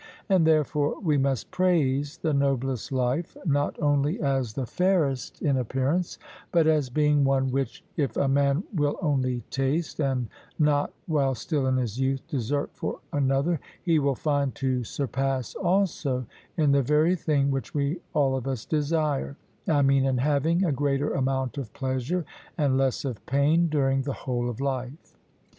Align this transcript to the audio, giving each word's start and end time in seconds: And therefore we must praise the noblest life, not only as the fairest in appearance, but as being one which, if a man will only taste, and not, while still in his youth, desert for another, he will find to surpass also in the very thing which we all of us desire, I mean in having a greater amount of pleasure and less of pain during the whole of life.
And 0.29 0.47
therefore 0.47 0.99
we 0.99 1.19
must 1.19 1.51
praise 1.51 2.17
the 2.17 2.33
noblest 2.33 2.91
life, 2.91 3.37
not 3.45 3.79
only 3.79 4.19
as 4.19 4.53
the 4.53 4.65
fairest 4.65 5.43
in 5.43 5.57
appearance, 5.57 6.17
but 6.51 6.65
as 6.65 6.89
being 6.89 7.23
one 7.23 7.51
which, 7.51 7.83
if 7.97 8.17
a 8.17 8.27
man 8.27 8.63
will 8.73 8.97
only 8.99 9.41
taste, 9.51 9.99
and 9.99 10.27
not, 10.57 10.91
while 11.05 11.35
still 11.35 11.67
in 11.67 11.77
his 11.77 11.99
youth, 11.99 12.25
desert 12.29 12.71
for 12.73 12.97
another, 13.13 13.59
he 13.83 13.99
will 13.99 14.15
find 14.15 14.55
to 14.55 14.83
surpass 14.83 15.53
also 15.53 16.25
in 16.57 16.71
the 16.71 16.81
very 16.81 17.15
thing 17.15 17.51
which 17.51 17.75
we 17.75 17.99
all 18.15 18.35
of 18.35 18.47
us 18.47 18.65
desire, 18.65 19.37
I 19.67 19.83
mean 19.83 20.05
in 20.05 20.17
having 20.17 20.65
a 20.65 20.71
greater 20.71 21.13
amount 21.13 21.59
of 21.59 21.71
pleasure 21.73 22.25
and 22.57 22.75
less 22.75 23.05
of 23.05 23.23
pain 23.27 23.67
during 23.67 24.01
the 24.01 24.13
whole 24.25 24.49
of 24.49 24.59
life. 24.59 25.15